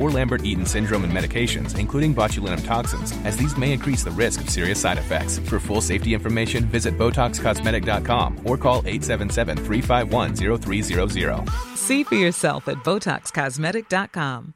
[0.00, 4.40] or Lambert Eaton syndrome and medications, including botulinum toxins, as these may increase the risk
[4.40, 5.38] of serious side effects.
[5.40, 11.48] For full safety information, visit BotoxCosmetic.com or call 877 351 0300.
[11.76, 14.54] See for yourself at BotoxCosmetic.com.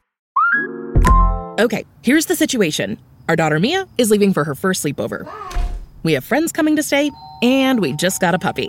[1.56, 5.30] Okay, here's the situation our daughter Mia is leaving for her first sleepover.
[6.02, 7.10] We have friends coming to stay,
[7.42, 8.69] and we just got a puppy.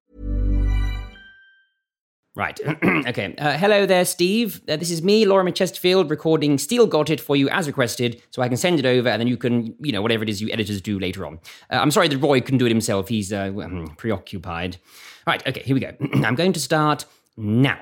[2.33, 2.57] Right.
[2.83, 3.35] okay.
[3.37, 4.61] Uh, hello there, Steve.
[4.69, 8.41] Uh, this is me, Laura Chesterfield, recording Steel Got It for you as requested, so
[8.41, 10.49] I can send it over and then you can, you know, whatever it is you
[10.49, 11.39] editors do later on.
[11.69, 13.09] Uh, I'm sorry that Roy couldn't do it himself.
[13.09, 13.51] He's uh,
[13.97, 14.77] preoccupied.
[15.27, 15.45] Right.
[15.45, 15.61] Okay.
[15.61, 15.91] Here we go.
[16.25, 17.03] I'm going to start
[17.35, 17.79] now.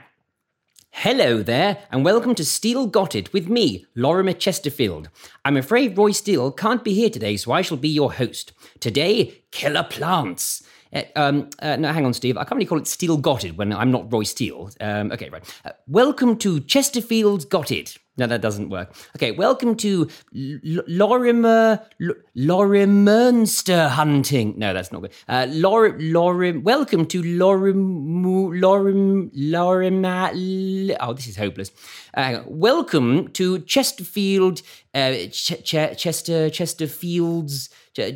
[0.91, 5.07] Hello there, and welcome to Steel Got It with me, Lorrimer Chesterfield.
[5.45, 8.51] I'm afraid Roy Steele can't be here today, so I shall be your host.
[8.81, 10.63] Today, killer plants.
[10.91, 12.35] Uh, um, uh, no, hang on, Steve.
[12.35, 14.71] I can't really call it Steel Got It when I'm not Roy Steele.
[14.81, 15.43] Um, okay, right.
[15.63, 17.97] Uh, welcome to Chesterfield's Got It.
[18.19, 18.93] No, that doesn't work.
[19.15, 24.55] Okay, welcome to L- Lorrimer L- Lorimerster hunting.
[24.57, 25.13] No, that's not good.
[25.29, 26.63] Uh, Lor Lorim.
[26.63, 28.25] Welcome to Lorim
[28.59, 30.97] Lorim Lorim.
[30.99, 31.71] Oh, this is hopeless.
[32.13, 34.63] Uh, welcome to Chesterfield.
[34.93, 37.69] Uh, Ch- Ch- Chester Chesterfield's.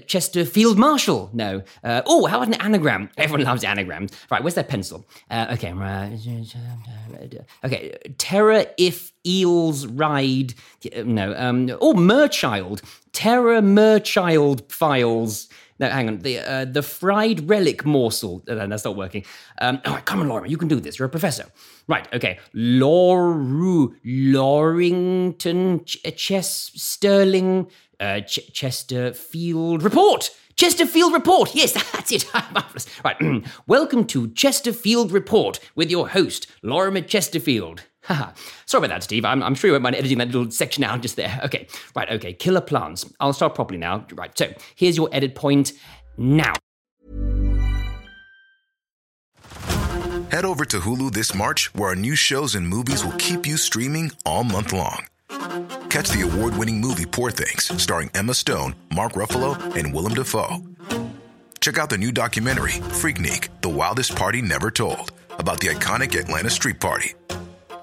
[0.08, 1.30] Chesterfield Marshall.
[1.34, 1.62] No.
[1.84, 3.10] Uh, oh, how about an anagram?
[3.18, 4.12] Everyone loves anagrams.
[4.32, 5.06] Right, where's that pencil?
[5.30, 5.74] Uh, okay,
[7.66, 7.98] okay.
[8.18, 10.54] Terror if eels ride.
[11.04, 11.36] No.
[11.36, 12.82] Um, oh, Merchild.
[13.12, 15.50] Terror Merchild files.
[15.84, 16.20] No, hang on.
[16.20, 18.42] The uh, the fried relic morsel.
[18.48, 19.26] Uh, that's not working.
[19.60, 20.48] Um, come on, Laura.
[20.48, 20.98] You can do this.
[20.98, 21.46] You're a professor.
[21.90, 22.08] Right.
[22.14, 22.40] Okay.
[22.56, 27.68] Loru Lorington Ch- Chess Sterling
[28.00, 30.30] uh, Ch- Chesterfield report.
[30.56, 31.54] Chesterfield Report.
[31.54, 32.26] Yes, that's it.
[32.54, 32.88] Marvelous.
[33.04, 33.18] Right.
[33.68, 37.82] Welcome to Chesterfield Report with your host, Lorrimer Chesterfield.
[38.08, 39.26] Sorry about that, Steve.
[39.26, 41.40] I'm, I'm sure you won't mind editing that little section out just there.
[41.46, 41.68] Okay.
[41.96, 42.10] Right.
[42.10, 42.34] Okay.
[42.34, 43.06] Killer plants.
[43.20, 44.06] I'll start properly now.
[44.14, 44.38] Right.
[44.38, 45.74] So here's your edit point
[46.18, 46.54] now.
[50.32, 53.56] Head over to Hulu this March, where our new shows and movies will keep you
[53.56, 55.06] streaming all month long.
[55.90, 60.58] Catch the award winning movie Poor Things, starring Emma Stone, Mark Ruffalo, and Willem Dafoe.
[61.62, 66.50] Check out the new documentary, Freaknik The Wildest Party Never Told, about the iconic Atlanta
[66.50, 67.14] Street Party.